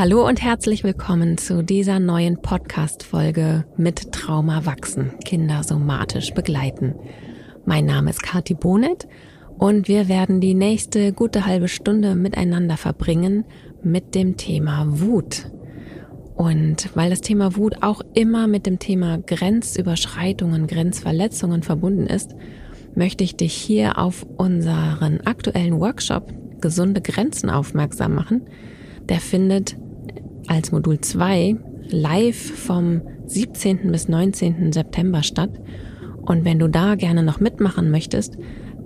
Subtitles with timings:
[0.00, 6.94] Hallo und herzlich willkommen zu dieser neuen Podcast-Folge mit Trauma wachsen, Kinder somatisch begleiten.
[7.66, 9.06] Mein Name ist Kati Bonet
[9.58, 13.44] und wir werden die nächste gute halbe Stunde miteinander verbringen
[13.82, 15.50] mit dem Thema Wut.
[16.34, 22.34] Und weil das Thema Wut auch immer mit dem Thema Grenzüberschreitungen, Grenzverletzungen verbunden ist,
[22.94, 26.32] möchte ich dich hier auf unseren aktuellen Workshop
[26.62, 28.46] Gesunde Grenzen aufmerksam machen.
[29.10, 29.76] Der findet
[30.50, 31.56] als Modul 2
[31.90, 33.92] live vom 17.
[33.92, 34.72] bis 19.
[34.72, 35.50] September statt.
[36.22, 38.36] Und wenn du da gerne noch mitmachen möchtest,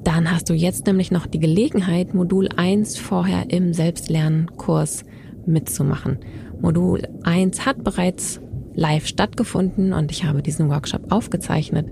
[0.04, 5.04] dann hast du jetzt nämlich noch die Gelegenheit, Modul 1 vorher im Selbstlernkurs
[5.46, 6.18] mitzumachen.
[6.60, 8.40] Modul 1 hat bereits
[8.74, 11.86] live stattgefunden und ich habe diesen Workshop aufgezeichnet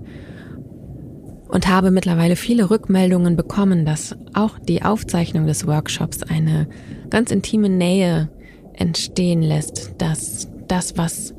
[1.47, 6.67] und habe mittlerweile viele Rückmeldungen bekommen, dass auch die Aufzeichnung des Workshops eine
[7.09, 8.29] ganz intime Nähe
[8.73, 11.33] entstehen lässt, dass das, was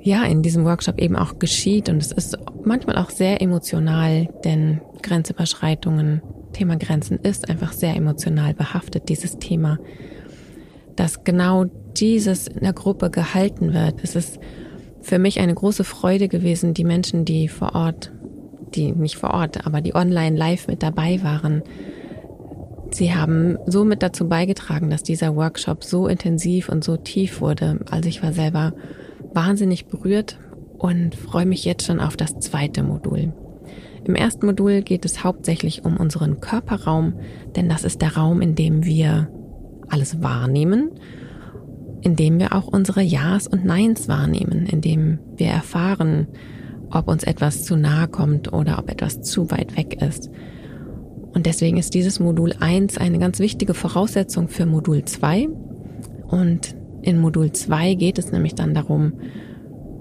[0.00, 4.80] ja in diesem Workshop eben auch geschieht, und es ist manchmal auch sehr emotional, denn
[5.02, 6.22] Grenzüberschreitungen,
[6.52, 9.78] Thema Grenzen ist einfach sehr emotional behaftet, dieses Thema,
[10.96, 11.66] dass genau
[11.96, 14.02] dieses in der Gruppe gehalten wird.
[14.02, 14.40] Es ist
[15.00, 18.12] für mich eine große Freude gewesen, die Menschen, die vor Ort
[18.74, 21.62] die nicht vor Ort, aber die online live mit dabei waren.
[22.90, 27.80] Sie haben somit dazu beigetragen, dass dieser Workshop so intensiv und so tief wurde.
[27.90, 28.72] Also ich war selber
[29.32, 30.38] wahnsinnig berührt
[30.78, 33.32] und freue mich jetzt schon auf das zweite Modul.
[34.04, 37.14] Im ersten Modul geht es hauptsächlich um unseren Körperraum,
[37.56, 39.28] denn das ist der Raum, in dem wir
[39.90, 40.92] alles wahrnehmen,
[42.00, 46.28] in dem wir auch unsere Ja's und Neins wahrnehmen, in dem wir erfahren,
[46.90, 50.30] ob uns etwas zu nahe kommt oder ob etwas zu weit weg ist.
[51.38, 55.48] Und deswegen ist dieses Modul 1 eine ganz wichtige Voraussetzung für Modul 2.
[56.26, 59.12] Und in Modul 2 geht es nämlich dann darum,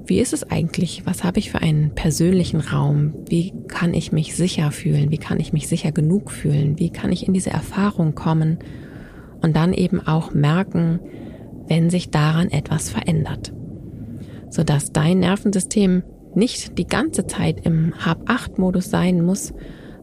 [0.08, 1.06] wie ist es eigentlich?
[1.06, 3.14] Was habe ich für einen persönlichen Raum?
[3.30, 5.12] Wie kann ich mich sicher fühlen?
[5.12, 6.80] Wie kann ich mich sicher genug fühlen?
[6.80, 8.58] Wie kann ich in diese Erfahrung kommen
[9.44, 11.00] und dann eben auch merken,
[11.68, 13.54] wenn sich daran etwas verändert?
[14.50, 16.02] Sodass dein Nervensystem
[16.34, 19.54] nicht die ganze Zeit im Hab-8-Modus sein muss,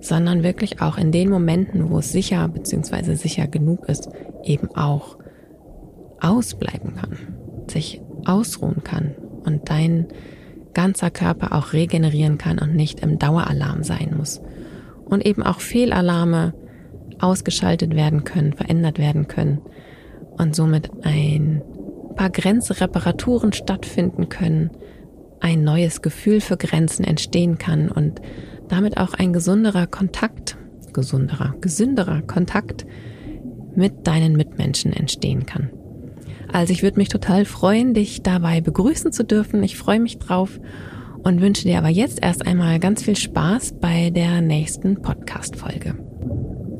[0.05, 3.15] sondern wirklich auch in den Momenten, wo es sicher bzw.
[3.15, 4.09] sicher genug ist,
[4.45, 5.17] eben auch
[6.21, 7.19] ausbleiben kann,
[7.69, 10.07] sich ausruhen kann und dein
[10.75, 14.43] ganzer Körper auch regenerieren kann und nicht im Daueralarm sein muss.
[15.07, 16.55] Und eben auch Fehlalarme
[17.21, 19.61] ausgeschaltet werden können, verändert werden können
[20.37, 21.63] und somit ein
[22.17, 24.71] paar Grenzreparaturen stattfinden können,
[25.41, 28.21] ein neues Gefühl für Grenzen entstehen kann und
[28.69, 30.57] damit auch ein gesunderer Kontakt,
[30.93, 32.87] gesunderer, gesünderer Kontakt
[33.75, 35.71] mit deinen Mitmenschen entstehen kann.
[36.53, 39.63] Also ich würde mich total freuen, dich dabei begrüßen zu dürfen.
[39.63, 40.61] Ich freue mich drauf
[41.25, 45.97] und wünsche dir aber jetzt erst einmal ganz viel Spaß bei der nächsten Podcast-Folge.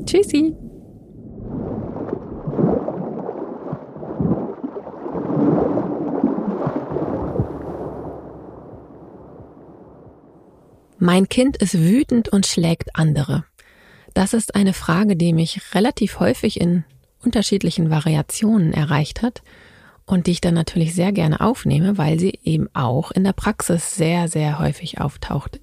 [0.05, 0.55] Tschüssi!
[11.05, 13.45] Mein Kind ist wütend und schlägt andere.
[14.15, 16.83] Das ist eine Frage, die mich relativ häufig in
[17.23, 19.43] unterschiedlichen Variationen erreicht hat
[20.07, 23.95] und die ich dann natürlich sehr gerne aufnehme, weil sie eben auch in der Praxis
[23.95, 25.59] sehr, sehr häufig auftaucht.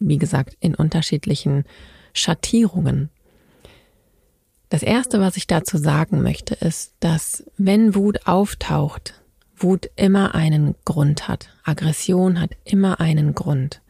[0.00, 1.66] Wie gesagt, in unterschiedlichen
[2.12, 3.10] Schattierungen.
[4.70, 9.22] Das Erste, was ich dazu sagen möchte, ist, dass wenn Wut auftaucht,
[9.56, 11.50] Wut immer einen Grund hat.
[11.62, 13.82] Aggression hat immer einen Grund.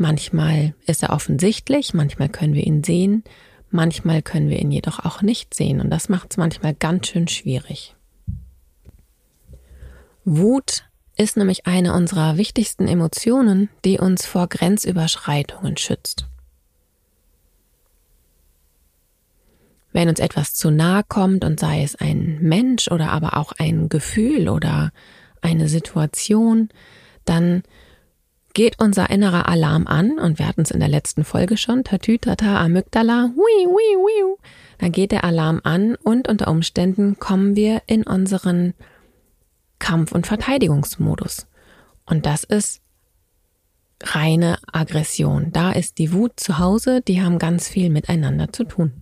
[0.00, 3.22] Manchmal ist er offensichtlich, manchmal können wir ihn sehen,
[3.68, 7.28] manchmal können wir ihn jedoch auch nicht sehen und das macht es manchmal ganz schön
[7.28, 7.94] schwierig.
[10.24, 10.84] Wut
[11.18, 16.24] ist nämlich eine unserer wichtigsten Emotionen, die uns vor Grenzüberschreitungen schützt.
[19.92, 23.90] Wenn uns etwas zu nahe kommt und sei es ein Mensch oder aber auch ein
[23.90, 24.92] Gefühl oder
[25.42, 26.70] eine Situation,
[27.26, 27.64] dann
[28.54, 32.58] geht unser innerer Alarm an und wir hatten es in der letzten Folge schon, Tatütata,
[32.58, 34.36] Amygdala, hui, hui, hui.
[34.78, 38.74] Dann geht der Alarm an und unter Umständen kommen wir in unseren
[39.78, 41.46] Kampf- und Verteidigungsmodus.
[42.06, 42.80] Und das ist
[44.02, 45.52] reine Aggression.
[45.52, 48.92] Da ist die Wut zu Hause, die haben ganz viel miteinander zu tun.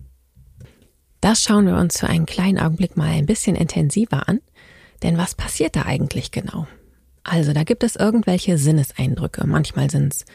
[1.21, 4.41] Das schauen wir uns für einen kleinen Augenblick mal ein bisschen intensiver an.
[5.03, 6.67] Denn was passiert da eigentlich genau?
[7.23, 9.45] Also da gibt es irgendwelche Sinneseindrücke.
[9.45, 10.25] Manchmal sind es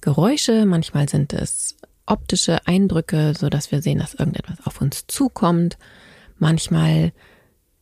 [0.00, 1.76] Geräusche, manchmal sind es
[2.06, 5.76] optische Eindrücke, so dass wir sehen, dass irgendetwas auf uns zukommt.
[6.38, 7.12] Manchmal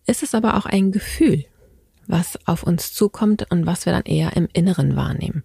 [0.06, 1.44] ist es aber auch ein Gefühl.
[2.08, 5.42] was auf uns zukommt und was wir dann eher im Inneren wahrnehmen.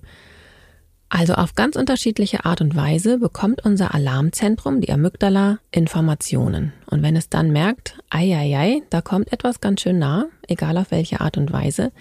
[1.09, 6.71] Also auf ganz unterschiedliche Art und Weise bekommt unser Alarmzentrum, die Amygdala, Informationen.
[6.85, 10.77] Und wenn es dann merkt, ei, ei, ei, da kommt etwas ganz schön nah, egal
[10.77, 11.91] auf welche Art und Weise,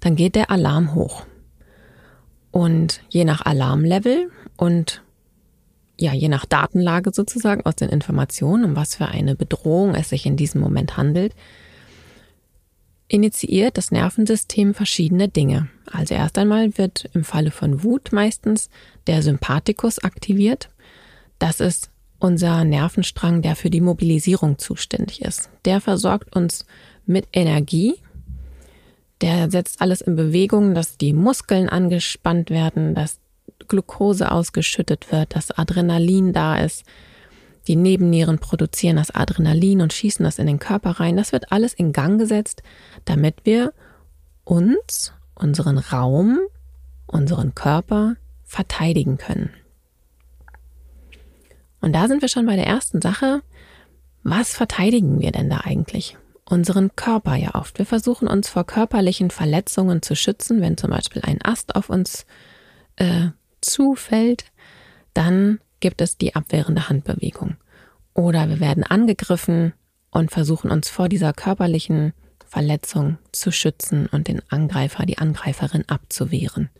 [0.00, 1.24] dann geht der Alarm hoch.
[2.50, 5.02] Und je nach Alarmlevel und
[6.00, 10.26] ja, je nach Datenlage sozusagen aus den Informationen, um was für eine Bedrohung es sich
[10.26, 11.34] in diesem Moment handelt,
[13.08, 15.68] initiiert das Nervensystem verschiedene Dinge.
[15.90, 18.68] Also erst einmal wird im Falle von Wut meistens
[19.06, 20.70] der Sympathikus aktiviert.
[21.38, 25.50] Das ist unser Nervenstrang, der für die Mobilisierung zuständig ist.
[25.64, 26.66] Der versorgt uns
[27.06, 27.94] mit Energie.
[29.20, 33.18] Der setzt alles in Bewegung, dass die Muskeln angespannt werden, dass
[33.66, 36.84] Glucose ausgeschüttet wird, dass Adrenalin da ist,
[37.68, 41.16] die Nebennieren produzieren das Adrenalin und schießen das in den Körper rein.
[41.16, 42.62] Das wird alles in Gang gesetzt,
[43.04, 43.74] damit wir
[44.44, 46.38] uns, unseren Raum,
[47.06, 49.50] unseren Körper verteidigen können.
[51.82, 53.42] Und da sind wir schon bei der ersten Sache.
[54.22, 56.16] Was verteidigen wir denn da eigentlich?
[56.50, 57.78] Unseren Körper ja oft.
[57.78, 62.24] Wir versuchen uns vor körperlichen Verletzungen zu schützen, wenn zum Beispiel ein Ast auf uns
[62.96, 63.28] äh,
[63.60, 64.46] zufällt,
[65.12, 67.56] dann gibt es die abwehrende Handbewegung.
[68.14, 69.74] Oder wir werden angegriffen
[70.10, 72.14] und versuchen uns vor dieser körperlichen
[72.46, 76.70] Verletzung zu schützen und den Angreifer, die Angreiferin abzuwehren.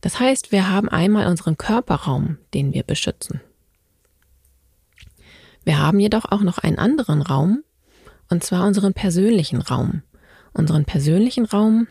[0.00, 3.40] Das heißt, wir haben einmal unseren Körperraum, den wir beschützen.
[5.64, 7.64] Wir haben jedoch auch noch einen anderen Raum,
[8.30, 10.02] und zwar unseren persönlichen Raum.
[10.52, 11.86] Unseren persönlichen Raum,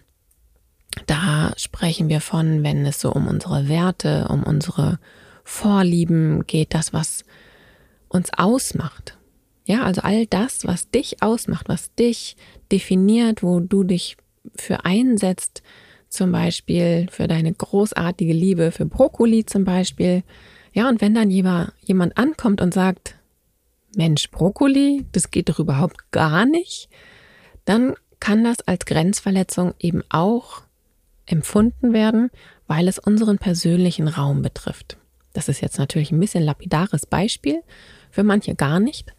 [1.06, 5.00] da sprechen wir von, wenn es so um unsere Werte, um unsere
[5.44, 7.24] Vorlieben geht, das, was
[8.08, 9.18] uns ausmacht.
[9.66, 12.36] Ja, also all das, was dich ausmacht, was dich
[12.72, 14.18] definiert, wo du dich
[14.56, 15.62] für einsetzt,
[16.10, 20.24] zum Beispiel für deine großartige Liebe für Brokkoli zum Beispiel.
[20.74, 23.16] Ja, und wenn dann jemand ankommt und sagt,
[23.96, 26.90] Mensch, Brokkoli, das geht doch überhaupt gar nicht,
[27.66, 30.64] dann kann das als Grenzverletzung eben auch
[31.26, 32.30] empfunden werden,
[32.68, 34.98] weil es unseren persönlichen Raum betrifft.
[35.34, 37.62] Das ist jetzt natürlich ein bisschen lapidares Beispiel,
[38.10, 39.14] für manche gar nicht.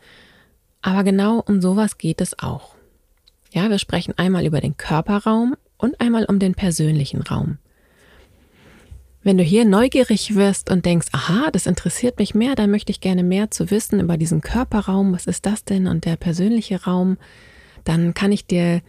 [0.82, 2.74] Aber genau um sowas geht es auch.
[3.52, 7.58] Ja, wir sprechen einmal über den Körperraum und einmal um den persönlichen Raum.
[9.22, 13.00] Wenn du hier neugierig wirst und denkst, aha, das interessiert mich mehr, da möchte ich
[13.00, 17.18] gerne mehr zu wissen über diesen Körperraum, was ist das denn und der persönliche Raum,
[17.84, 18.80] dann kann ich dir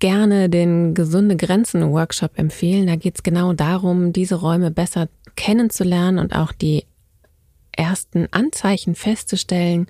[0.00, 2.88] gerne den gesunde Grenzen Workshop empfehlen.
[2.88, 6.84] Da geht es genau darum, diese Räume besser kennenzulernen und auch die
[7.70, 9.86] ersten Anzeichen festzustellen,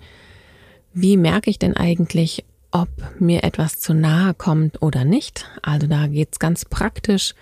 [0.92, 2.88] wie merke ich denn eigentlich, ob
[3.18, 5.46] mir etwas zu nahe kommt oder nicht.
[5.62, 7.34] Also da geht es ganz praktisch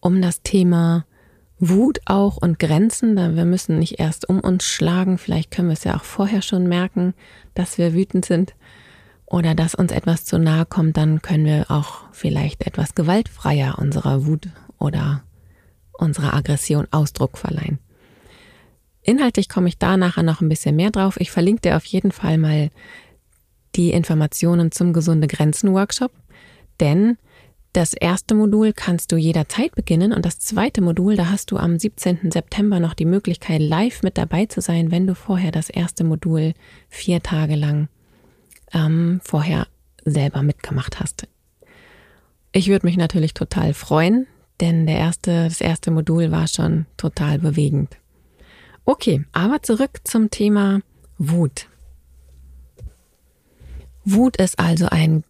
[0.00, 1.06] um das Thema
[1.60, 3.16] Wut auch und Grenzen.
[3.16, 5.18] Da wir müssen nicht erst um uns schlagen.
[5.18, 7.14] Vielleicht können wir es ja auch vorher schon merken,
[7.54, 8.54] dass wir wütend sind
[9.26, 10.96] oder dass uns etwas zu nahe kommt.
[10.96, 14.48] Dann können wir auch vielleicht etwas gewaltfreier unserer Wut
[14.78, 15.22] oder
[15.92, 17.78] unserer Aggression Ausdruck verleihen.
[19.02, 21.20] Inhaltlich komme ich da nachher noch ein bisschen mehr drauf.
[21.20, 22.70] Ich verlinke dir auf jeden Fall mal
[23.76, 26.12] die Informationen zum gesunde Grenzen Workshop,
[26.80, 27.16] denn
[27.72, 31.78] das erste Modul kannst du jederzeit beginnen und das zweite Modul, da hast du am
[31.78, 32.30] 17.
[32.32, 36.54] September noch die Möglichkeit, live mit dabei zu sein, wenn du vorher das erste Modul
[36.88, 37.88] vier Tage lang
[38.72, 39.68] ähm, vorher
[40.04, 41.28] selber mitgemacht hast.
[42.52, 44.26] Ich würde mich natürlich total freuen,
[44.60, 47.96] denn der erste, das erste Modul war schon total bewegend.
[48.84, 50.80] Okay, aber zurück zum Thema
[51.18, 51.68] Wut.
[54.04, 55.22] Wut ist also ein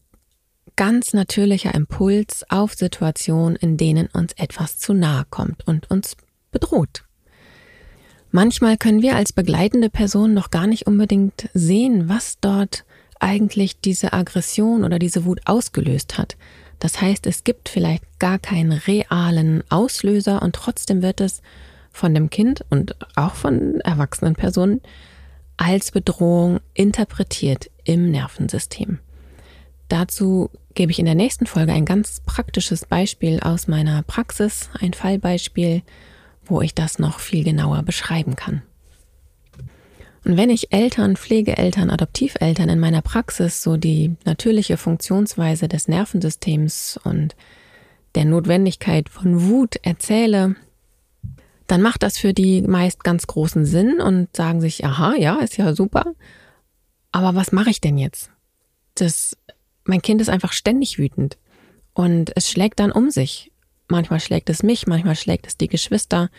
[0.77, 6.17] ganz natürlicher Impuls auf Situationen, in denen uns etwas zu nahe kommt und uns
[6.51, 7.05] bedroht.
[8.33, 12.85] Manchmal können wir als begleitende Person noch gar nicht unbedingt sehen, was dort
[13.19, 16.37] eigentlich diese Aggression oder diese Wut ausgelöst hat.
[16.79, 21.43] Das heißt, es gibt vielleicht gar keinen realen Auslöser und trotzdem wird es
[21.93, 24.81] von dem Kind und auch von erwachsenen Personen
[25.57, 29.01] als Bedrohung interpretiert im Nervensystem.
[29.91, 34.93] Dazu gebe ich in der nächsten Folge ein ganz praktisches Beispiel aus meiner Praxis, ein
[34.93, 35.83] Fallbeispiel,
[36.45, 38.63] wo ich das noch viel genauer beschreiben kann.
[40.25, 47.01] Und wenn ich Eltern, Pflegeeltern, Adoptiveltern in meiner Praxis so die natürliche Funktionsweise des Nervensystems
[47.03, 47.35] und
[48.15, 50.55] der Notwendigkeit von Wut erzähle,
[51.67, 55.57] dann macht das für die meist ganz großen Sinn und sagen sich, aha, ja, ist
[55.57, 56.15] ja super.
[57.11, 58.31] Aber was mache ich denn jetzt?
[58.95, 59.37] Das,
[59.91, 61.37] mein Kind ist einfach ständig wütend.
[61.93, 63.51] Und es schlägt dann um sich.
[63.89, 66.31] Manchmal schlägt es mich, manchmal schlägt es die Geschwister,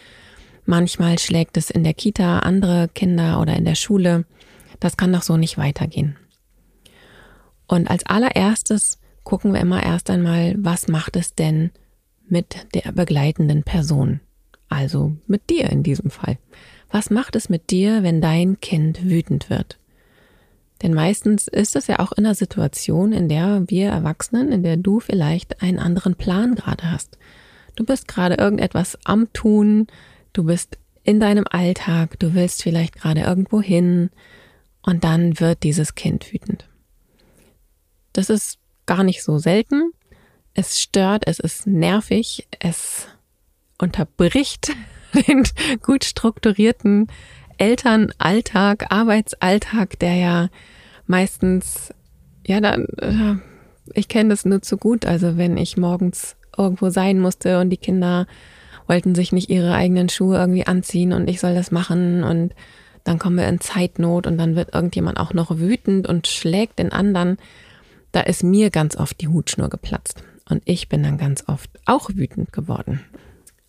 [0.65, 4.25] manchmal schlägt es in der Kita andere Kinder oder in der Schule.
[4.79, 6.15] Das kann doch so nicht weitergehen.
[7.67, 11.71] Und als allererstes gucken wir immer erst einmal, was macht es denn
[12.27, 14.21] mit der begleitenden Person?
[14.69, 16.37] Also mit dir in diesem Fall.
[16.89, 19.77] Was macht es mit dir, wenn dein Kind wütend wird?
[20.81, 24.77] Denn meistens ist es ja auch in einer Situation, in der wir Erwachsenen, in der
[24.77, 27.17] du vielleicht einen anderen Plan gerade hast.
[27.75, 29.87] Du bist gerade irgendetwas am Tun,
[30.33, 34.09] du bist in deinem Alltag, du willst vielleicht gerade irgendwo hin
[34.81, 36.67] und dann wird dieses Kind wütend.
[38.13, 39.91] Das ist gar nicht so selten.
[40.53, 43.07] Es stört, es ist nervig, es
[43.77, 44.73] unterbricht
[45.27, 45.43] den
[45.81, 47.07] gut strukturierten
[47.61, 50.49] Elternalltag, Arbeitsalltag, der ja
[51.05, 51.93] meistens,
[52.47, 53.35] ja, dann, äh,
[53.93, 55.05] ich kenne das nur zu gut.
[55.05, 58.25] Also wenn ich morgens irgendwo sein musste und die Kinder
[58.87, 62.55] wollten sich nicht ihre eigenen Schuhe irgendwie anziehen und ich soll das machen und
[63.03, 66.91] dann kommen wir in Zeitnot und dann wird irgendjemand auch noch wütend und schlägt den
[66.91, 67.37] anderen.
[68.11, 72.09] Da ist mir ganz oft die Hutschnur geplatzt und ich bin dann ganz oft auch
[72.09, 73.01] wütend geworden.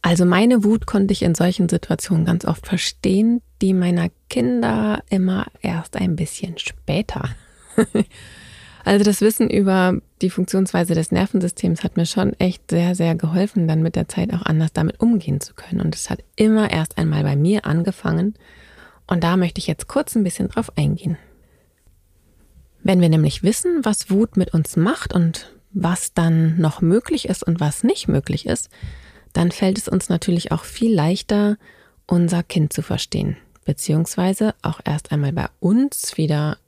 [0.02, 5.47] Also meine Wut konnte ich in solchen Situationen ganz oft verstehen, die meiner Kinder immer
[5.61, 7.28] erst ein bisschen später.
[8.85, 13.68] also das Wissen über die Funktionsweise des Nervensystems hat mir schon echt sehr, sehr geholfen,
[13.68, 15.80] dann mit der Zeit auch anders damit umgehen zu können.
[15.80, 18.35] Und es hat immer erst einmal bei mir angefangen.
[19.06, 21.16] Und da möchte ich jetzt kurz ein bisschen drauf eingehen.
[22.82, 27.44] Wenn wir nämlich wissen, was Wut mit uns macht und was dann noch möglich ist
[27.44, 28.68] und was nicht möglich ist,
[29.32, 31.56] dann fällt es uns natürlich auch viel leichter,
[32.06, 36.58] unser Kind zu verstehen, beziehungsweise auch erst einmal bei uns wieder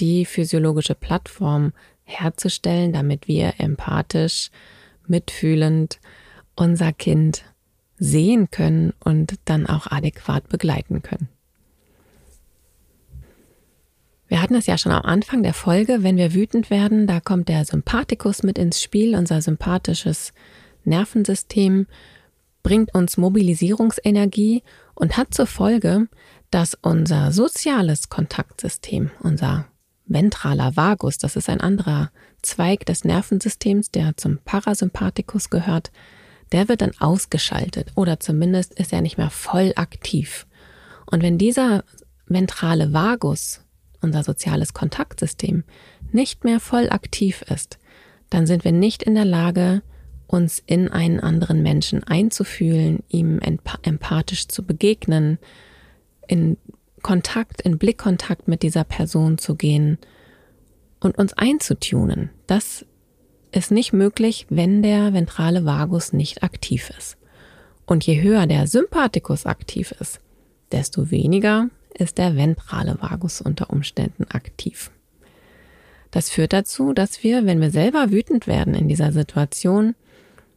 [0.00, 1.72] die physiologische Plattform
[2.04, 4.50] herzustellen, damit wir empathisch,
[5.06, 6.00] mitfühlend
[6.54, 7.44] unser Kind
[7.98, 11.28] sehen können und dann auch adäquat begleiten können.
[14.28, 17.48] Wir hatten es ja schon am Anfang der Folge, wenn wir wütend werden, da kommt
[17.48, 20.32] der Sympathikus mit ins Spiel, unser sympathisches
[20.84, 21.86] Nervensystem
[22.62, 24.62] bringt uns Mobilisierungsenergie
[24.94, 26.08] und hat zur Folge,
[26.50, 29.66] dass unser soziales Kontaktsystem, unser
[30.06, 32.10] ventraler Vagus, das ist ein anderer
[32.42, 35.90] Zweig des Nervensystems, der zum Parasympathikus gehört,
[36.52, 40.46] der wird dann ausgeschaltet oder zumindest ist er nicht mehr voll aktiv.
[41.06, 41.84] Und wenn dieser
[42.26, 43.60] ventrale Vagus,
[44.00, 45.64] unser soziales Kontaktsystem,
[46.10, 47.78] nicht mehr voll aktiv ist,
[48.28, 49.82] dann sind wir nicht in der Lage,
[50.32, 53.38] uns in einen anderen Menschen einzufühlen, ihm
[53.82, 55.38] empathisch zu begegnen,
[56.26, 56.56] in
[57.02, 59.98] Kontakt, in Blickkontakt mit dieser Person zu gehen
[61.00, 62.30] und uns einzutunen.
[62.46, 62.86] Das
[63.50, 67.18] ist nicht möglich, wenn der ventrale Vagus nicht aktiv ist.
[67.84, 70.18] Und je höher der Sympathikus aktiv ist,
[70.70, 74.90] desto weniger ist der ventrale Vagus unter Umständen aktiv.
[76.10, 79.94] Das führt dazu, dass wir, wenn wir selber wütend werden in dieser Situation,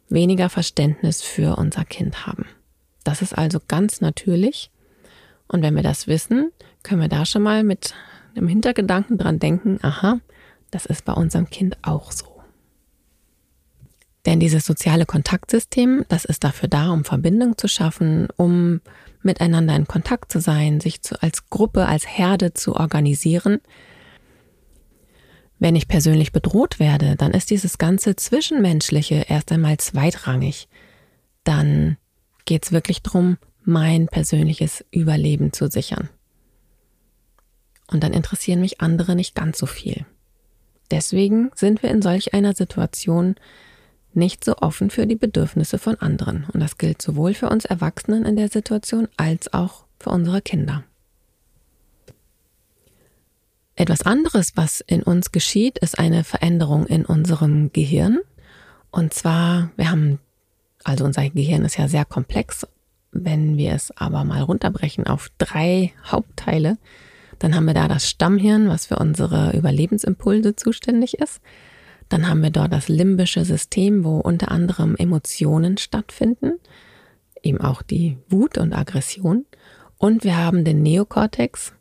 [0.09, 2.45] weniger Verständnis für unser Kind haben.
[3.03, 4.71] Das ist also ganz natürlich.
[5.47, 6.51] Und wenn wir das wissen,
[6.83, 7.93] können wir da schon mal mit
[8.35, 10.19] einem Hintergedanken dran denken, aha,
[10.71, 12.25] das ist bei unserem Kind auch so.
[14.25, 18.81] Denn dieses soziale Kontaktsystem, das ist dafür da, um Verbindung zu schaffen, um
[19.21, 23.59] miteinander in Kontakt zu sein, sich zu, als Gruppe, als Herde zu organisieren,
[25.59, 30.67] wenn ich persönlich bedroht werde, dann ist dieses ganze Zwischenmenschliche erst einmal zweitrangig.
[31.43, 31.97] Dann
[32.45, 36.09] geht es wirklich darum, mein persönliches Überleben zu sichern.
[37.87, 40.05] Und dann interessieren mich andere nicht ganz so viel.
[40.91, 43.35] Deswegen sind wir in solch einer Situation
[44.13, 46.45] nicht so offen für die Bedürfnisse von anderen.
[46.53, 50.83] Und das gilt sowohl für uns Erwachsenen in der Situation als auch für unsere Kinder.
[53.75, 58.19] Etwas anderes, was in uns geschieht, ist eine Veränderung in unserem Gehirn.
[58.89, 60.19] Und zwar, wir haben,
[60.83, 62.65] also unser Gehirn ist ja sehr komplex.
[63.11, 66.77] Wenn wir es aber mal runterbrechen auf drei Hauptteile,
[67.39, 71.41] dann haben wir da das Stammhirn, was für unsere Überlebensimpulse zuständig ist.
[72.07, 76.53] Dann haben wir dort das limbische System, wo unter anderem Emotionen stattfinden,
[77.43, 79.45] eben auch die Wut und Aggression.
[79.97, 81.73] Und wir haben den Neokortex,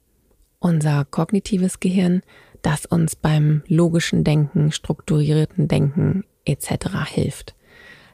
[0.65, 2.23] unser kognitives Gehirn,
[2.63, 7.05] das uns beim logischen Denken, strukturierten Denken etc.
[7.07, 7.55] hilft.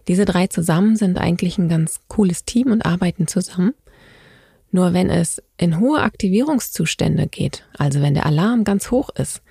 [0.08, 3.74] Diese drei zusammen sind eigentlich ein ganz cooles Team und arbeiten zusammen.
[4.72, 9.42] Nur wenn es in hohe Aktivierungszustände geht, also wenn der Alarm ganz hoch ist,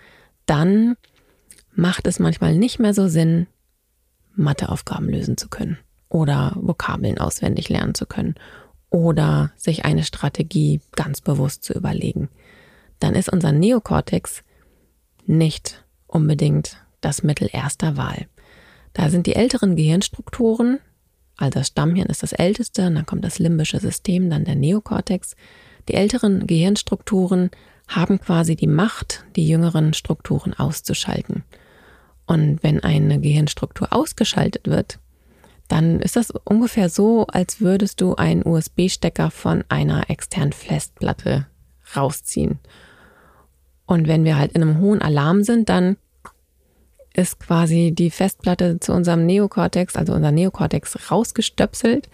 [0.45, 0.97] dann
[1.73, 3.47] macht es manchmal nicht mehr so Sinn,
[4.35, 5.77] Matheaufgaben lösen zu können
[6.09, 8.35] oder Vokabeln auswendig lernen zu können
[8.89, 12.29] oder sich eine Strategie ganz bewusst zu überlegen,
[12.99, 14.43] dann ist unser Neokortex
[15.25, 18.27] nicht unbedingt das Mittel erster Wahl.
[18.93, 20.79] Da sind die älteren Gehirnstrukturen,
[21.37, 25.35] also das Stammhirn ist das älteste, dann kommt das limbische System, dann der Neokortex.
[25.87, 27.49] Die älteren Gehirnstrukturen
[27.87, 31.43] haben quasi die Macht, die jüngeren Strukturen auszuschalten.
[32.25, 34.99] Und wenn eine Gehirnstruktur ausgeschaltet wird,
[35.67, 41.47] dann ist das ungefähr so, als würdest du einen USB-Stecker von einer externen Festplatte
[41.95, 42.59] rausziehen.
[43.89, 45.97] Und wenn wir halt in einem hohen Alarm sind, dann
[47.15, 52.07] ist quasi die Festplatte zu unserem Neokortex, also unser Neokortex rausgestöpselt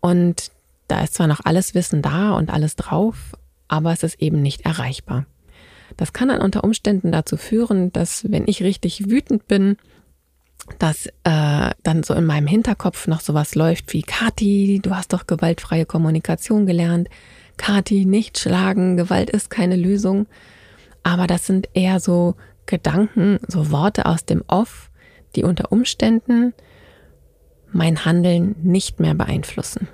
[0.00, 0.50] und
[0.88, 3.36] da ist zwar noch alles Wissen da und alles drauf,
[3.68, 5.24] aber es ist eben nicht erreichbar.
[5.96, 9.76] Das kann dann unter Umständen dazu führen, dass wenn ich richtig wütend bin,
[10.80, 15.28] dass äh, dann so in meinem Hinterkopf noch sowas läuft wie Kati, du hast doch
[15.28, 17.08] gewaltfreie Kommunikation gelernt.
[17.56, 20.26] Kati, nicht schlagen, Gewalt ist keine Lösung.
[21.04, 22.34] Aber das sind eher so
[22.66, 24.90] Gedanken, so Worte aus dem Off,
[25.36, 26.54] die unter Umständen
[27.70, 29.88] mein Handeln nicht mehr beeinflussen.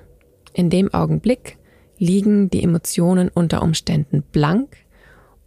[0.53, 1.57] In dem Augenblick
[1.97, 4.75] liegen die Emotionen unter Umständen blank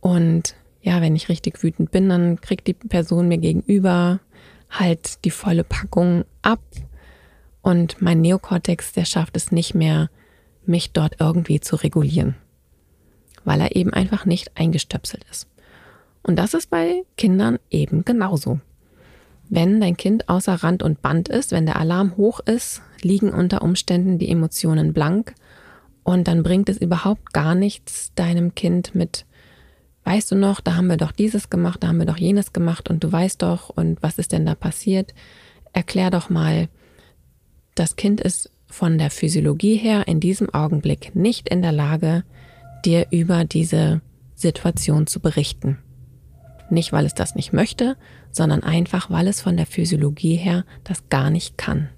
[0.01, 4.21] und ja, wenn ich richtig wütend bin, dann kriegt die Person mir gegenüber
[4.69, 6.61] halt die volle Packung ab
[7.63, 10.11] und mein Neokortex, der schafft es nicht mehr,
[10.67, 12.35] mich dort irgendwie zu regulieren,
[13.45, 15.49] weil er eben einfach nicht eingestöpselt ist.
[16.25, 18.61] Und das ist bei Kindern eben genauso.
[19.51, 23.63] Wenn dein Kind außer Rand und Band ist, wenn der Alarm hoch ist, liegen unter
[23.63, 25.35] Umständen die Emotionen blank
[26.03, 29.27] und dann bringt es überhaupt gar nichts, deinem Kind mit,
[30.05, 32.89] weißt du noch, da haben wir doch dieses gemacht, da haben wir doch jenes gemacht
[32.89, 35.13] und du weißt doch und was ist denn da passiert?
[35.75, 36.69] Erklär doch mal,
[37.75, 42.25] das Kind ist von der Physiologie her in diesem Augenblick nicht in der Lage,
[42.85, 44.01] dir über diese
[44.35, 45.79] Situation zu berichten.
[46.71, 47.97] Nicht, weil es das nicht möchte,
[48.31, 51.89] sondern einfach, weil es von der Physiologie her das gar nicht kann.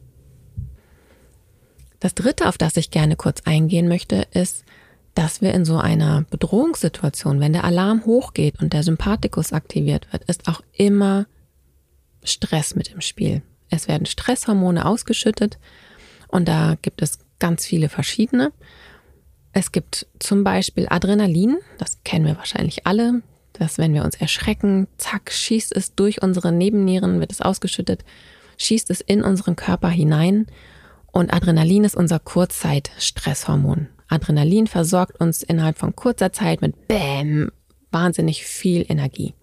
[2.00, 4.64] Das Dritte, auf das ich gerne kurz eingehen möchte, ist,
[5.14, 10.24] dass wir in so einer Bedrohungssituation, wenn der Alarm hochgeht und der Sympathikus aktiviert wird,
[10.24, 11.26] ist auch immer
[12.22, 13.42] Stress mit im Spiel.
[13.70, 15.58] Es werden Stresshormone ausgeschüttet
[16.28, 18.52] und da gibt es ganz viele verschiedene.
[19.52, 23.22] Es gibt zum Beispiel Adrenalin, das kennen wir wahrscheinlich alle
[23.58, 28.04] dass wenn wir uns erschrecken, zack, schießt es durch unsere Nebennieren, wird es ausgeschüttet,
[28.58, 30.46] schießt es in unseren Körper hinein
[31.12, 33.88] und Adrenalin ist unser Kurzzeitstresshormon.
[34.08, 37.50] Adrenalin versorgt uns innerhalb von kurzer Zeit mit Bäm,
[37.90, 39.34] wahnsinnig viel Energie.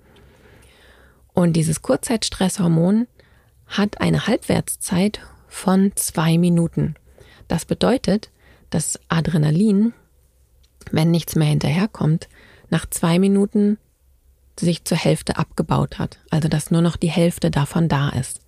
[1.33, 3.07] Und dieses Kurzzeitstresshormon
[3.65, 6.95] hat eine Halbwertszeit von zwei Minuten.
[7.47, 8.29] Das bedeutet,
[8.69, 9.93] dass Adrenalin,
[10.91, 12.29] wenn nichts mehr hinterherkommt,
[12.69, 13.77] nach zwei Minuten
[14.59, 18.41] sich zur Hälfte abgebaut hat, also dass nur noch die Hälfte davon da ist.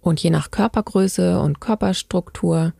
[0.00, 2.74] Und je nach Körpergröße und Körperstruktur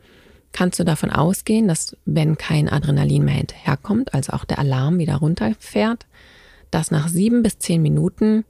[0.53, 5.17] kannst du davon ausgehen, dass wenn kein Adrenalin mehr hinterherkommt, also auch der Alarm wieder
[5.17, 6.07] runterfährt,
[6.71, 8.45] dass nach sieben bis zehn Minuten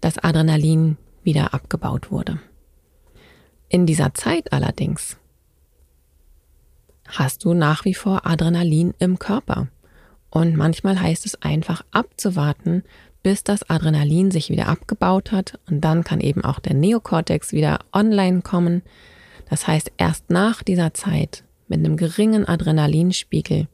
[0.00, 2.38] das Adrenalin wieder abgebaut wurde.
[3.68, 5.16] In dieser Zeit allerdings
[7.08, 9.68] hast du nach wie vor Adrenalin im Körper.
[10.32, 12.84] Und manchmal heißt es einfach abzuwarten,
[13.22, 17.80] bis das Adrenalin sich wieder abgebaut hat und dann kann eben auch der Neokortex wieder
[17.92, 18.80] online kommen.
[19.50, 23.68] Das heißt, erst nach dieser Zeit mit einem geringen Adrenalinspiegel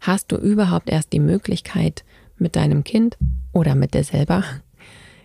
[0.00, 2.04] hast du überhaupt erst die Möglichkeit,
[2.36, 3.16] mit deinem Kind
[3.52, 4.44] oder mit dir selber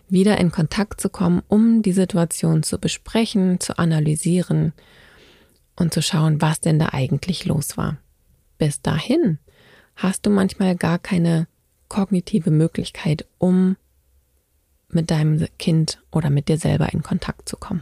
[0.07, 4.71] wieder in Kontakt zu kommen, um die Situation zu besprechen, zu analysieren
[5.75, 7.97] und zu schauen, was denn da eigentlich los war.
[8.57, 9.39] Bis dahin
[9.95, 11.47] hast du manchmal gar keine
[11.87, 13.75] kognitive Möglichkeit, um
[14.89, 17.81] mit deinem Kind oder mit dir selber in Kontakt zu kommen.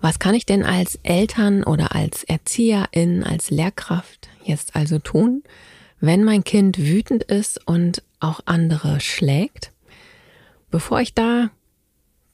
[0.00, 5.42] Was kann ich denn als Eltern oder als Erzieherin, als Lehrkraft jetzt also tun,
[6.00, 9.72] wenn mein Kind wütend ist und auch andere schlägt?
[10.70, 11.50] Bevor ich da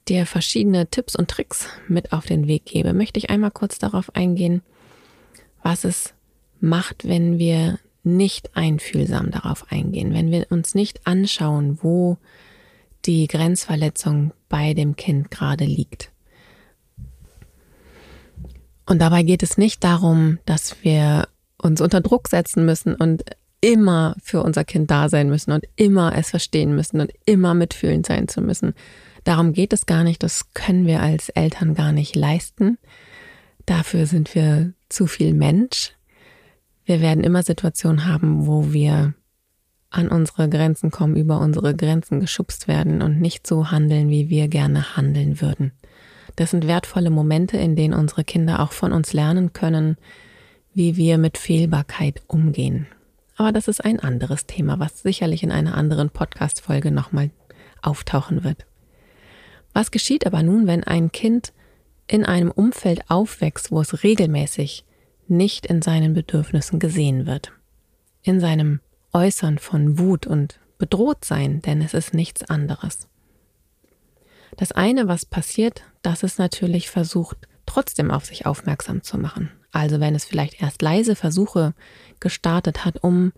[0.07, 4.15] dir verschiedene Tipps und Tricks mit auf den Weg gebe, möchte ich einmal kurz darauf
[4.15, 4.61] eingehen,
[5.61, 6.13] was es
[6.59, 12.17] macht, wenn wir nicht einfühlsam darauf eingehen, wenn wir uns nicht anschauen, wo
[13.05, 16.11] die Grenzverletzung bei dem Kind gerade liegt.
[18.85, 21.27] Und dabei geht es nicht darum, dass wir
[21.61, 23.23] uns unter Druck setzen müssen und
[23.59, 28.05] immer für unser Kind da sein müssen und immer es verstehen müssen und immer mitfühlend
[28.05, 28.73] sein zu müssen.
[29.23, 32.77] Darum geht es gar nicht, das können wir als Eltern gar nicht leisten.
[33.65, 35.96] Dafür sind wir zu viel Mensch.
[36.87, 39.13] Wir werden immer Situationen haben, wo wir
[39.89, 44.47] an unsere Grenzen kommen, über unsere Grenzen geschubst werden und nicht so handeln, wie wir
[44.47, 45.73] gerne handeln würden.
[46.37, 49.97] Das sind wertvolle Momente, in denen unsere Kinder auch von uns lernen können,
[50.73, 52.87] wie wir mit Fehlbarkeit umgehen.
[53.35, 57.31] Aber das ist ein anderes Thema, was sicherlich in einer anderen Podcast-Folge nochmal
[57.81, 58.65] auftauchen wird.
[59.73, 61.51] Was geschieht aber nun, wenn ein Kind
[62.07, 64.85] in einem Umfeld aufwächst, wo es regelmäßig
[65.29, 67.51] nicht in seinen Bedürfnissen gesehen wird?
[68.23, 68.81] In seinem
[69.13, 73.07] Äußern von Wut und bedroht sein, denn es ist nichts anderes.
[74.57, 79.51] Das eine, was passiert, dass es natürlich versucht, trotzdem auf sich aufmerksam zu machen.
[79.71, 81.73] Also wenn es vielleicht erst leise Versuche
[82.19, 83.33] gestartet hat, um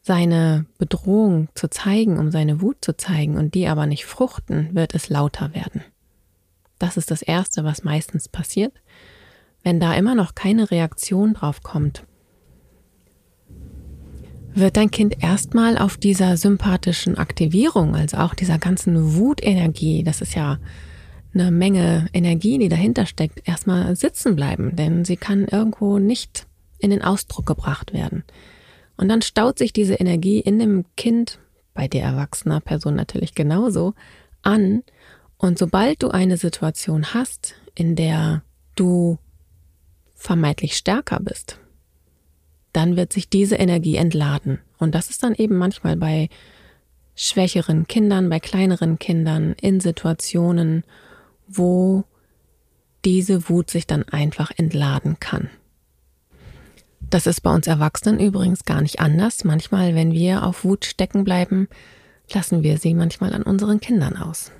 [0.00, 4.94] seine Bedrohung zu zeigen, um seine Wut zu zeigen und die aber nicht fruchten, wird
[4.94, 5.82] es lauter werden.
[6.78, 8.72] Das ist das Erste, was meistens passiert.
[9.62, 12.04] Wenn da immer noch keine Reaktion drauf kommt,
[14.54, 20.34] wird dein Kind erstmal auf dieser sympathischen Aktivierung, also auch dieser ganzen Wutenergie, das ist
[20.34, 20.58] ja
[21.34, 26.46] eine Menge Energie, die dahinter steckt, erstmal sitzen bleiben, denn sie kann irgendwo nicht
[26.78, 28.24] in den Ausdruck gebracht werden.
[28.96, 31.38] Und dann staut sich diese Energie in dem Kind,
[31.74, 33.94] bei der erwachsener Person natürlich genauso,
[34.42, 34.82] an.
[35.38, 38.42] Und sobald du eine Situation hast, in der
[38.76, 39.18] du
[40.22, 41.58] vermeintlich stärker bist,
[42.72, 44.60] dann wird sich diese Energie entladen.
[44.78, 46.28] Und das ist dann eben manchmal bei
[47.14, 50.84] schwächeren Kindern, bei kleineren Kindern, in Situationen,
[51.46, 52.04] wo
[53.04, 55.50] diese Wut sich dann einfach entladen kann.
[57.10, 59.44] Das ist bei uns Erwachsenen übrigens gar nicht anders.
[59.44, 61.68] Manchmal, wenn wir auf Wut stecken bleiben,
[62.32, 64.52] lassen wir sie manchmal an unseren Kindern aus.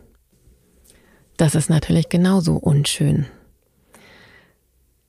[1.38, 3.26] Das ist natürlich genauso unschön.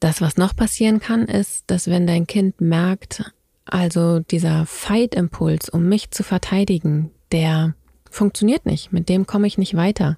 [0.03, 3.31] Das, was noch passieren kann, ist, dass wenn dein Kind merkt,
[3.63, 7.73] also dieser Fight-Impuls, um mich zu verteidigen, der
[8.11, 10.17] funktioniert nicht, mit dem komme ich nicht weiter,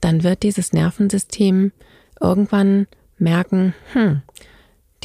[0.00, 1.70] dann wird dieses Nervensystem
[2.20, 4.22] irgendwann merken, hm,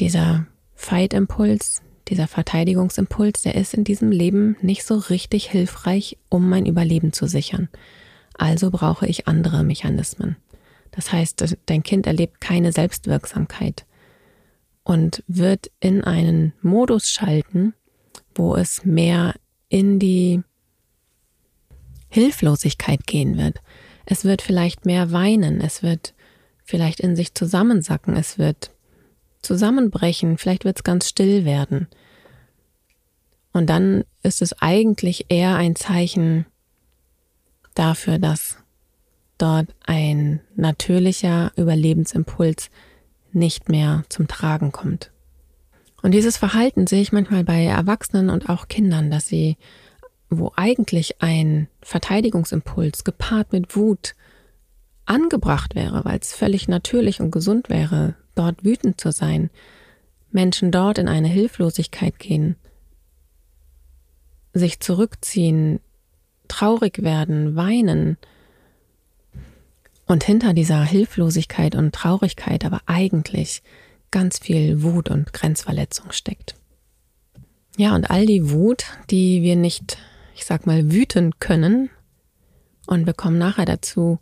[0.00, 6.66] dieser Fight-Impuls, dieser Verteidigungsimpuls, der ist in diesem Leben nicht so richtig hilfreich, um mein
[6.66, 7.68] Überleben zu sichern.
[8.34, 10.34] Also brauche ich andere Mechanismen.
[10.90, 13.84] Das heißt, dein Kind erlebt keine Selbstwirksamkeit
[14.84, 17.74] und wird in einen Modus schalten,
[18.34, 19.34] wo es mehr
[19.68, 20.42] in die
[22.08, 23.60] Hilflosigkeit gehen wird.
[24.04, 26.14] Es wird vielleicht mehr weinen, es wird
[26.64, 28.70] vielleicht in sich zusammensacken, es wird
[29.40, 31.88] zusammenbrechen, vielleicht wird es ganz still werden.
[33.52, 36.46] Und dann ist es eigentlich eher ein Zeichen
[37.74, 38.58] dafür, dass
[39.38, 42.70] dort ein natürlicher Überlebensimpuls
[43.34, 45.10] nicht mehr zum Tragen kommt.
[46.02, 49.56] Und dieses Verhalten sehe ich manchmal bei Erwachsenen und auch Kindern, dass sie,
[50.30, 54.14] wo eigentlich ein Verteidigungsimpuls gepaart mit Wut
[55.04, 59.50] angebracht wäre, weil es völlig natürlich und gesund wäre, dort wütend zu sein,
[60.30, 62.56] Menschen dort in eine Hilflosigkeit gehen,
[64.54, 65.80] sich zurückziehen,
[66.48, 68.16] traurig werden, weinen,
[70.12, 73.62] und hinter dieser Hilflosigkeit und Traurigkeit aber eigentlich
[74.10, 76.54] ganz viel Wut und Grenzverletzung steckt.
[77.78, 79.96] Ja, und all die Wut, die wir nicht,
[80.34, 81.88] ich sag mal, wüten können,
[82.86, 84.18] und wir kommen nachher dazu,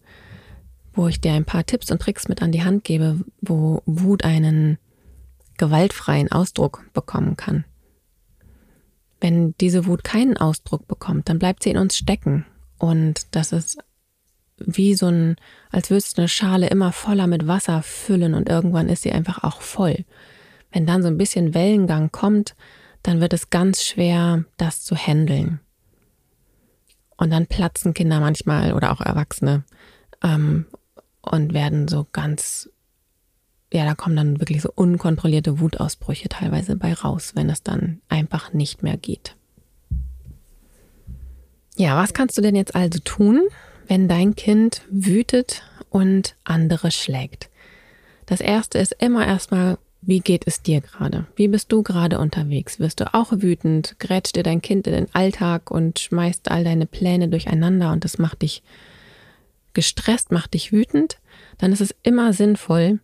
[0.92, 4.24] wo ich dir ein paar Tipps und Tricks mit an die Hand gebe, wo Wut
[4.24, 4.78] einen
[5.58, 7.64] gewaltfreien Ausdruck bekommen kann.
[9.20, 12.46] Wenn diese Wut keinen Ausdruck bekommt, dann bleibt sie in uns stecken.
[12.78, 13.78] Und das ist
[14.64, 15.36] wie so ein,
[15.70, 19.42] als würdest du eine Schale immer voller mit Wasser füllen und irgendwann ist sie einfach
[19.42, 20.04] auch voll.
[20.72, 22.54] Wenn dann so ein bisschen Wellengang kommt,
[23.02, 25.60] dann wird es ganz schwer, das zu handeln.
[27.16, 29.64] Und dann platzen Kinder manchmal oder auch Erwachsene
[30.22, 30.66] ähm,
[31.20, 32.70] und werden so ganz,
[33.72, 38.52] ja, da kommen dann wirklich so unkontrollierte Wutausbrüche teilweise bei raus, wenn es dann einfach
[38.52, 39.36] nicht mehr geht.
[41.76, 43.42] Ja, was kannst du denn jetzt also tun,
[43.90, 47.50] wenn dein Kind wütet und andere schlägt.
[48.24, 51.26] Das erste ist immer erstmal, wie geht es dir gerade?
[51.34, 52.78] Wie bist du gerade unterwegs?
[52.78, 53.96] Wirst du auch wütend?
[53.98, 58.18] Grätscht dir dein Kind in den Alltag und schmeißt all deine Pläne durcheinander und das
[58.18, 58.62] macht dich
[59.72, 61.18] gestresst, macht dich wütend?
[61.58, 63.00] Dann ist es immer sinnvoll,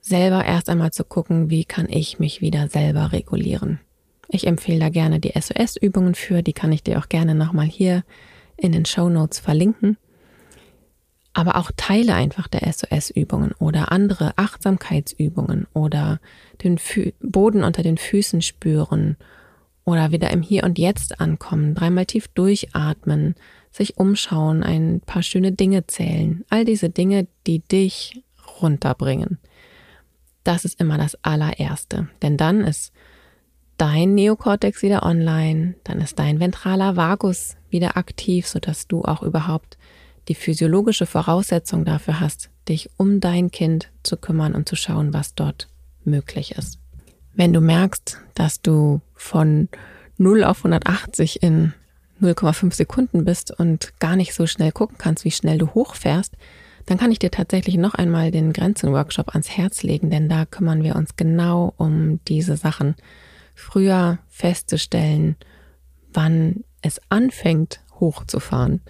[0.00, 3.80] selber erst einmal zu gucken, wie kann ich mich wieder selber regulieren.
[4.28, 8.04] Ich empfehle da gerne die SOS-Übungen für, die kann ich dir auch gerne nochmal hier
[8.56, 9.96] in den Show Notes verlinken.
[11.34, 16.20] Aber auch Teile einfach der SOS-Übungen oder andere Achtsamkeitsübungen oder
[16.62, 19.16] den Fü Boden unter den Füßen spüren
[19.84, 23.34] oder wieder im Hier und Jetzt ankommen, dreimal tief durchatmen,
[23.70, 28.22] sich umschauen, ein paar schöne Dinge zählen, all diese Dinge, die dich
[28.62, 29.38] runterbringen.
[30.44, 32.92] Das ist immer das allererste, denn dann ist
[33.76, 39.76] dein Neokortex wieder online, dann ist dein ventraler Vagus wieder aktiv, sodass du auch überhaupt
[40.28, 45.34] die physiologische Voraussetzung dafür hast, dich um dein Kind zu kümmern und zu schauen, was
[45.34, 45.68] dort
[46.04, 46.78] möglich ist.
[47.34, 49.68] Wenn du merkst, dass du von
[50.18, 51.74] 0 auf 180 in
[52.22, 56.34] 0,5 Sekunden bist und gar nicht so schnell gucken kannst, wie schnell du hochfährst,
[56.86, 60.82] dann kann ich dir tatsächlich noch einmal den Grenzen-Workshop ans Herz legen, denn da kümmern
[60.82, 62.94] wir uns genau um diese Sachen.
[63.54, 65.36] Früher festzustellen,
[66.12, 68.82] wann es anfängt hochzufahren.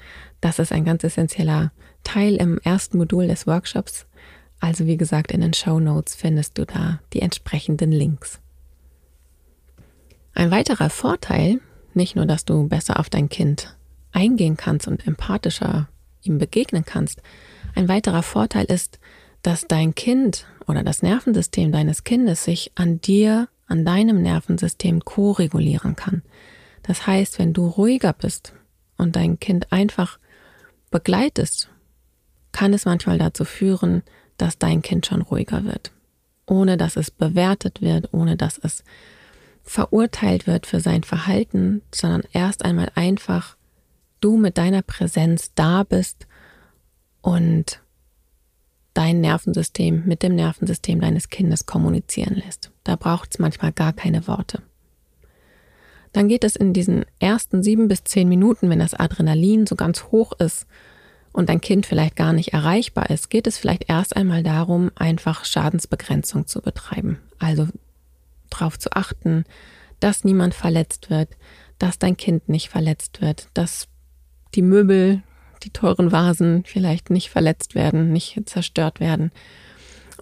[0.45, 4.05] Das ist ein ganz essentieller Teil im ersten Modul des Workshops.
[4.61, 8.41] Also wie gesagt, in den Show Notes findest du da die entsprechenden Links.
[10.35, 11.61] Ein weiterer Vorteil,
[11.95, 13.75] nicht nur, dass du besser auf dein Kind
[14.13, 15.89] eingehen kannst und empathischer
[16.21, 17.23] ihm begegnen kannst,
[17.75, 18.99] ein weiterer Vorteil ist,
[19.41, 25.97] dass dein Kind oder das Nervensystem deines Kindes sich an dir, an deinem Nervensystem ko-regulieren
[25.97, 26.21] kann.
[26.83, 28.53] Das heißt, wenn du ruhiger bist
[28.99, 30.19] und dein Kind einfach
[30.95, 31.69] begleitest,
[32.53, 34.05] kann es manchmal dazu führen,
[34.37, 35.91] dass dein Kind schon ruhiger wird,
[36.47, 38.85] ohne dass es bewertet wird, ohne dass es
[39.65, 43.57] verurteilt wird für sein Verhalten, sondern erst einmal einfach
[44.21, 46.29] du mit deiner Präsenz da bist
[47.21, 47.81] und
[48.93, 52.71] dein Nervensystem mit dem Nervensystem deines Kindes kommunizieren lässt.
[52.85, 54.63] Da braucht es manchmal gar keine Worte.
[56.15, 60.05] Dann geht es in diesen ersten sieben bis zehn Minuten, wenn das Adrenalin so ganz
[60.05, 60.67] hoch ist
[61.33, 65.45] und dein Kind vielleicht gar nicht erreichbar ist, geht es vielleicht erst einmal darum, einfach
[65.45, 67.19] Schadensbegrenzung zu betreiben.
[67.41, 67.67] Also
[68.49, 69.45] darauf zu achten,
[69.99, 71.31] dass niemand verletzt wird,
[71.81, 73.89] dass dein Kind nicht verletzt wird, dass
[74.55, 75.21] die Möbel
[75.65, 79.33] die teuren Vasen vielleicht nicht verletzt werden, nicht zerstört werden.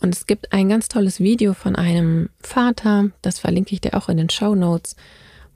[0.00, 4.08] Und es gibt ein ganz tolles Video von einem Vater, das verlinke ich dir auch
[4.08, 4.96] in den Show Notes,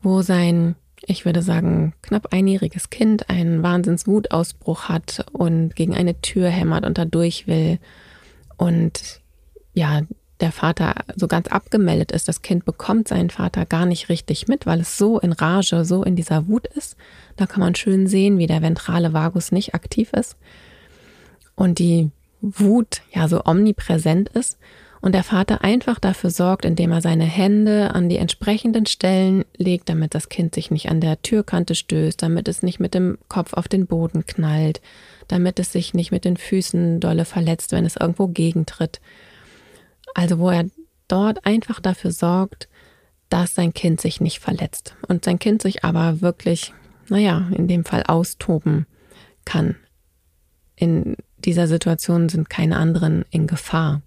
[0.07, 6.49] wo sein, ich würde sagen, knapp einjähriges Kind einen Wahnsinnswutausbruch hat und gegen eine Tür
[6.49, 7.81] hämmert und da durch will.
[8.57, 9.21] Und
[9.75, 10.03] ja,
[10.39, 12.29] der Vater so ganz abgemeldet ist.
[12.29, 16.05] Das Kind bekommt seinen Vater gar nicht richtig mit, weil es so in Rage, so
[16.05, 16.97] in dieser Wut ist.
[17.35, 20.37] Da kann man schön sehen, wie der ventrale Vagus nicht aktiv ist
[21.57, 24.57] und die Wut ja so omnipräsent ist
[25.07, 29.89] und der Vater einfach dafür sorgt, indem er seine Hände an die entsprechenden Stellen legt,
[29.89, 33.53] damit das Kind sich nicht an der Türkante stößt, damit es nicht mit dem Kopf
[33.53, 34.81] auf den Boden knallt,
[35.29, 39.01] damit es sich nicht mit den Füßen dolle verletzt, wenn es irgendwo gegentritt.
[40.17, 40.65] Also wo er
[41.07, 42.69] dort einfach dafür sorgt,
[43.29, 46.75] dass sein Kind sich nicht verletzt und sein Kind sich aber wirklich,
[47.09, 48.87] naja, in dem Fall austoben
[49.45, 49.77] kann.
[50.75, 54.03] In dieser Situation sind keine anderen in Gefahr.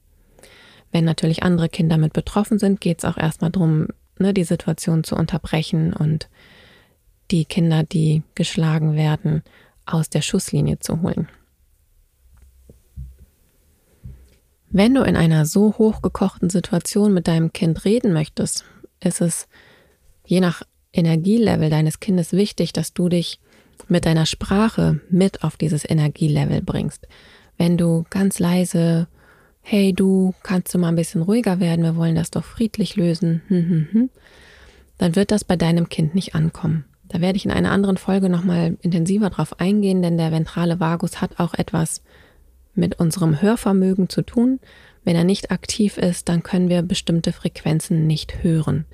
[0.91, 5.04] Wenn natürlich andere Kinder mit betroffen sind, geht es auch erstmal darum, ne, die Situation
[5.04, 6.30] zu unterbrechen und
[7.32, 9.43] die Kinder, die geschlagen werden,
[9.86, 11.28] aus der Schusslinie zu holen.
[14.71, 18.65] Wenn du in einer so hochgekochten Situation mit deinem Kind reden möchtest,
[18.99, 19.47] ist es
[20.25, 20.62] je nach
[20.93, 23.39] Energielevel deines Kindes wichtig, dass du dich
[23.88, 27.08] mit deiner Sprache mit auf dieses Energielevel bringst.
[27.58, 29.08] Wenn du ganz leise,
[29.62, 33.41] hey du, kannst du mal ein bisschen ruhiger werden, wir wollen das doch friedlich lösen,
[33.48, 34.10] hm, hm, hm,
[34.98, 36.86] dann wird das bei deinem Kind nicht ankommen.
[37.08, 41.22] Da werde ich in einer anderen Folge nochmal intensiver drauf eingehen, denn der ventrale Vagus
[41.22, 42.04] hat auch etwas
[42.76, 44.60] mit unserem Hörvermögen zu tun.
[45.04, 48.86] Wenn er nicht aktiv ist, dann können wir bestimmte Frequenzen nicht hören.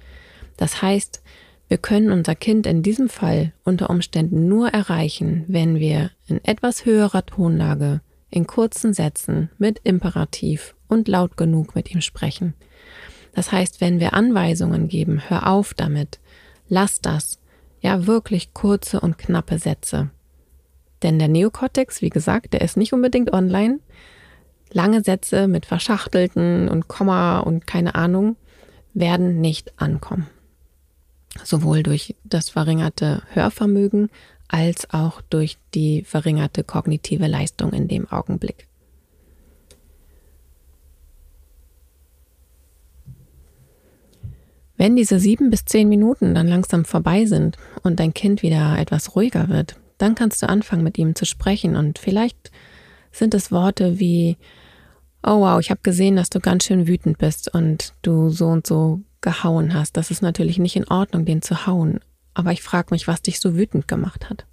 [0.56, 1.22] Das heißt,
[1.68, 6.86] wir können unser Kind in diesem Fall unter Umständen nur erreichen, wenn wir in etwas
[6.86, 8.02] höherer Tonlage,
[8.36, 12.54] in kurzen Sätzen, mit Imperativ und laut genug mit ihm sprechen.
[13.34, 16.20] Das heißt, wenn wir Anweisungen geben, hör auf damit,
[16.68, 17.40] lass das,
[17.82, 20.10] ja wirklich kurze und knappe Sätze.
[21.04, 23.80] Denn der Neokortex, wie gesagt, der ist nicht unbedingt online.
[24.72, 28.38] Lange Sätze mit verschachtelten und Komma und keine Ahnung
[28.94, 30.28] werden nicht ankommen.
[31.44, 34.10] Sowohl durch das verringerte Hörvermögen
[34.48, 38.68] als auch durch die verringerte kognitive Leistung in dem Augenblick.
[44.78, 49.16] Wenn diese sieben bis zehn Minuten dann langsam vorbei sind und dein Kind wieder etwas
[49.16, 52.52] ruhiger wird, dann kannst du anfangen, mit ihm zu sprechen und vielleicht
[53.12, 54.38] sind es Worte wie,
[55.24, 58.68] oh wow, ich habe gesehen, dass du ganz schön wütend bist und du so und
[58.68, 59.96] so gehauen hast.
[59.96, 62.02] Das ist natürlich nicht in Ordnung, den zu hauen.
[62.36, 64.46] Aber ich frage mich, was dich so wütend gemacht hat.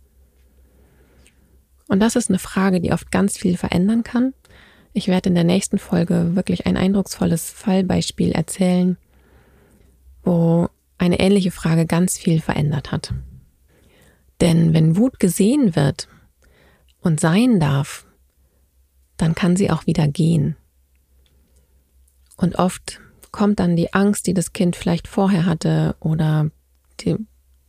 [1.88, 4.32] Und das ist eine Frage, die oft ganz viel verändern kann.
[4.94, 8.96] Ich werde in der nächsten Folge wirklich ein eindrucksvolles Fallbeispiel erzählen,
[10.22, 13.12] wo eine ähnliche Frage ganz viel verändert hat.
[14.40, 16.08] Denn wenn Wut gesehen wird
[17.00, 18.06] und sein darf,
[19.16, 20.56] dann kann sie auch wieder gehen.
[22.36, 26.50] Und oft kommt dann die Angst, die das Kind vielleicht vorher hatte oder
[27.00, 27.16] die,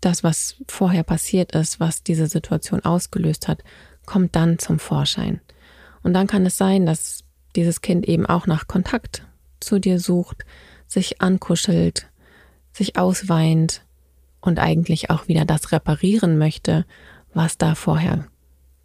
[0.06, 3.64] das, was vorher passiert ist, was diese Situation ausgelöst hat,
[4.06, 5.42] kommt dann zum Vorschein.
[6.02, 7.24] Und dann kann es sein, dass
[7.56, 9.26] dieses Kind eben auch nach Kontakt
[9.60, 10.44] zu dir sucht,
[10.88, 12.10] sich ankuschelt,
[12.72, 13.86] sich ausweint
[14.42, 16.86] und eigentlich auch wieder das reparieren möchte,
[17.34, 18.28] was da vorher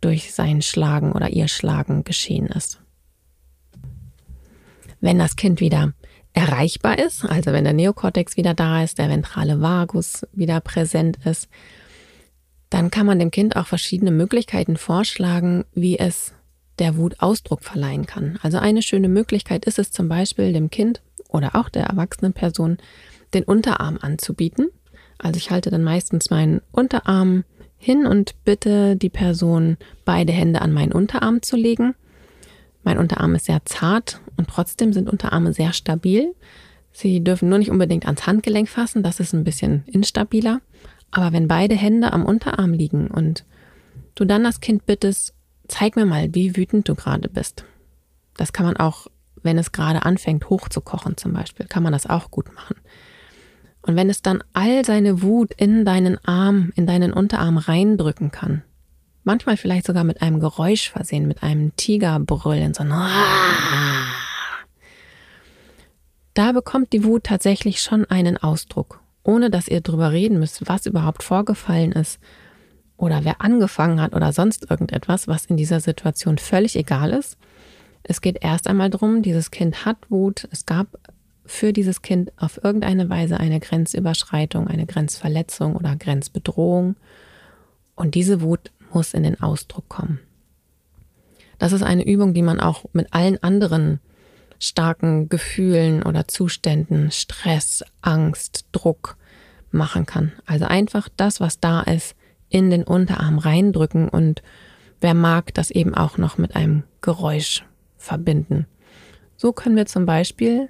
[0.00, 2.80] durch sein Schlagen oder ihr Schlagen geschehen ist.
[5.00, 5.92] Wenn das Kind wieder
[6.32, 11.48] erreichbar ist, also wenn der Neokortex wieder da ist, der ventrale Vagus wieder präsent ist,
[12.70, 16.34] dann kann man dem Kind auch verschiedene Möglichkeiten vorschlagen, wie es
[16.78, 18.38] der Wut Ausdruck verleihen kann.
[18.42, 22.78] Also eine schöne Möglichkeit ist es zum Beispiel dem Kind oder auch der erwachsenen Person
[23.34, 24.68] den Unterarm anzubieten.
[25.18, 27.44] Also ich halte dann meistens meinen Unterarm
[27.78, 31.94] hin und bitte die Person, beide Hände an meinen Unterarm zu legen.
[32.84, 36.34] Mein Unterarm ist sehr zart und trotzdem sind Unterarme sehr stabil.
[36.92, 40.60] Sie dürfen nur nicht unbedingt ans Handgelenk fassen, das ist ein bisschen instabiler.
[41.10, 43.44] Aber wenn beide Hände am Unterarm liegen und
[44.14, 45.34] du dann das Kind bittest,
[45.68, 47.64] zeig mir mal, wie wütend du gerade bist.
[48.36, 49.06] Das kann man auch,
[49.42, 52.76] wenn es gerade anfängt, hochzukochen zum Beispiel, kann man das auch gut machen.
[53.82, 58.62] Und wenn es dann all seine Wut in deinen Arm, in deinen Unterarm reindrücken kann,
[59.24, 62.92] manchmal vielleicht sogar mit einem Geräusch versehen, mit einem Tigerbrüllen, so ein
[66.38, 70.86] da bekommt die Wut tatsächlich schon einen Ausdruck, ohne dass ihr drüber reden müsst, was
[70.86, 72.20] überhaupt vorgefallen ist
[72.96, 77.36] oder wer angefangen hat oder sonst irgendetwas, was in dieser Situation völlig egal ist.
[78.04, 80.86] Es geht erst einmal darum, dieses Kind hat Wut, es gab
[81.44, 86.94] für dieses Kind auf irgendeine Weise eine Grenzüberschreitung, eine Grenzverletzung oder Grenzbedrohung.
[87.96, 90.20] Und diese Wut muss in den Ausdruck kommen.
[91.58, 93.98] Das ist eine Übung, die man auch mit allen anderen
[94.58, 99.16] starken Gefühlen oder Zuständen, Stress, Angst, Druck
[99.70, 100.32] machen kann.
[100.46, 102.16] Also einfach das, was da ist,
[102.48, 104.42] in den Unterarm reindrücken und
[105.00, 107.64] wer mag, das eben auch noch mit einem Geräusch
[107.96, 108.66] verbinden.
[109.36, 110.68] So können wir zum Beispiel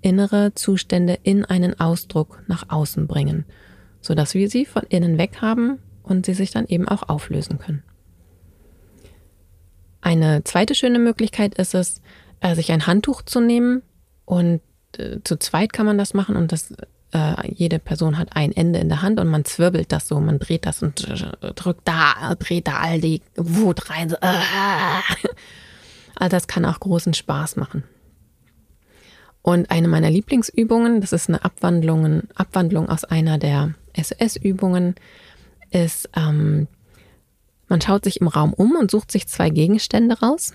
[0.00, 3.44] innere Zustände in einen Ausdruck nach außen bringen,
[4.00, 7.82] sodass wir sie von innen weg haben und sie sich dann eben auch auflösen können.
[10.00, 12.00] Eine zweite schöne Möglichkeit ist es,
[12.40, 13.82] äh, sich ein Handtuch zu nehmen
[14.24, 14.60] und
[14.98, 16.72] äh, zu zweit kann man das machen und das
[17.12, 20.38] äh, jede Person hat ein Ende in der Hand und man zwirbelt das so, man
[20.38, 24.08] dreht das und äh, drückt da, dreht da all die Wut rein.
[24.08, 24.16] So.
[26.18, 27.84] Also das kann auch großen Spaß machen.
[29.42, 34.96] Und eine meiner Lieblingsübungen, das ist eine Abwandlung, Abwandlung aus einer der SOS-Übungen,
[35.70, 36.66] ist, ähm,
[37.68, 40.52] man schaut sich im Raum um und sucht sich zwei Gegenstände raus,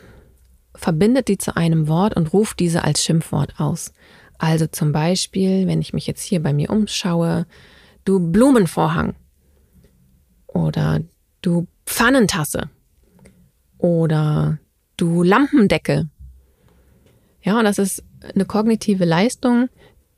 [0.76, 3.94] verbindet die zu einem Wort und ruft diese als Schimpfwort aus.
[4.38, 7.46] Also zum Beispiel, wenn ich mich jetzt hier bei mir umschaue,
[8.06, 9.16] du Blumenvorhang
[10.48, 11.02] oder
[11.42, 12.70] du Pfannentasse
[13.78, 14.58] oder
[14.98, 16.10] du Lampendeckel.
[17.44, 18.04] Ja, und das ist
[18.34, 19.70] eine kognitive Leistung,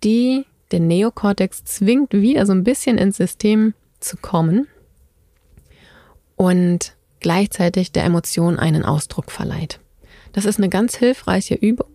[0.04, 4.68] die den Neokortex zwingt, wieder so ein bisschen ins System zu kommen
[6.36, 9.80] und gleichzeitig der Emotion einen Ausdruck verleiht.
[10.34, 11.88] Das ist eine ganz hilfreiche Übung.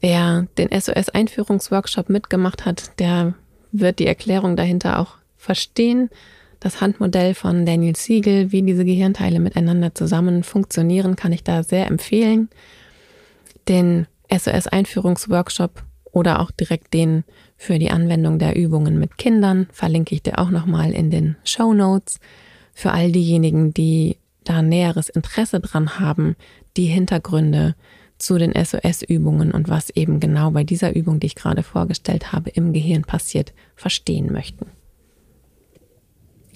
[0.00, 3.34] Wer den SOS-Einführungsworkshop mitgemacht hat, der
[3.70, 6.10] wird die Erklärung dahinter auch verstehen.
[6.58, 11.86] Das Handmodell von Daniel Siegel, wie diese Gehirnteile miteinander zusammen funktionieren, kann ich da sehr
[11.86, 12.48] empfehlen.
[13.68, 17.24] Den SOS-Einführungsworkshop oder auch direkt den
[17.56, 21.72] für die Anwendung der Übungen mit Kindern verlinke ich dir auch nochmal in den Show
[21.72, 22.20] Notes.
[22.72, 26.36] Für all diejenigen, die da näheres Interesse dran haben,
[26.80, 27.74] die Hintergründe
[28.16, 32.48] zu den SOS-Übungen und was eben genau bei dieser Übung, die ich gerade vorgestellt habe,
[32.50, 34.66] im Gehirn passiert, verstehen möchten.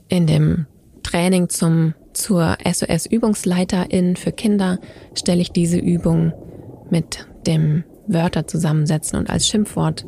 [0.08, 0.66] In dem
[1.02, 4.78] Training zum, zur SOS-Übungsleiterin für Kinder
[5.14, 6.32] stelle ich diese Übung
[6.88, 10.06] mit dem Wörter zusammensetzen und als Schimpfwort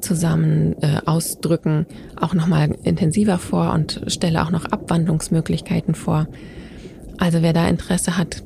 [0.00, 1.86] zusammen äh, ausdrücken
[2.16, 6.26] auch nochmal intensiver vor und stelle auch noch Abwandlungsmöglichkeiten vor.
[7.18, 8.42] Also wer da Interesse hat,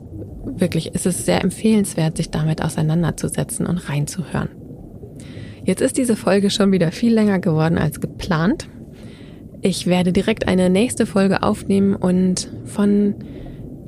[0.57, 4.49] wirklich ist es sehr empfehlenswert, sich damit auseinanderzusetzen und reinzuhören.
[5.65, 8.69] Jetzt ist diese Folge schon wieder viel länger geworden als geplant.
[9.63, 13.15] Ich werde direkt eine nächste Folge aufnehmen und von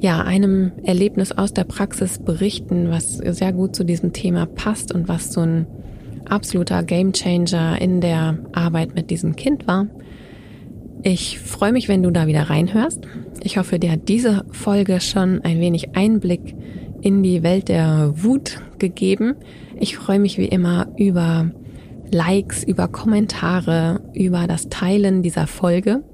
[0.01, 5.09] ja, einem Erlebnis aus der Praxis berichten, was sehr gut zu diesem Thema passt und
[5.09, 5.67] was so ein
[6.29, 9.87] absoluter Gamechanger in der Arbeit mit diesem Kind war.
[11.05, 13.01] Ich freue mich, wenn du da wieder reinhörst.
[13.43, 16.55] Ich hoffe, dir hat diese Folge schon ein wenig Einblick
[17.01, 19.35] in die Welt der Wut gegeben.
[19.81, 21.51] Ich freue mich wie immer über
[22.13, 26.05] Likes, über Kommentare, über das Teilen dieser Folge.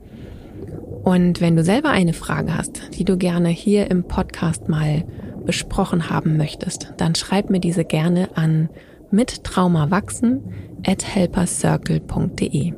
[1.03, 5.05] Und wenn du selber eine Frage hast, die du gerne hier im Podcast mal
[5.45, 8.71] besprochen haben möchtest, dann schreib mir diese gerne an
[9.11, 10.41] mittraumawachsen
[10.87, 12.73] at helpercircle.de.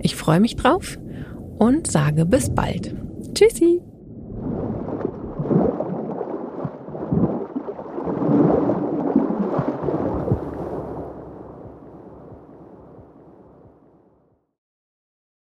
[0.00, 0.98] Ich freue mich drauf
[1.64, 2.94] und sage bis bald.
[3.34, 3.80] Tschüssi!